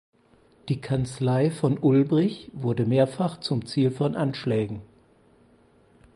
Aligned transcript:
Die 0.67 0.81
Kanzlei 0.81 1.51
von 1.51 1.77
Ulbrich 1.77 2.49
wurde 2.55 2.87
mehrfach 2.87 3.39
zum 3.39 3.67
Ziel 3.67 3.91
von 3.91 4.15
Anschlägen. 4.15 4.81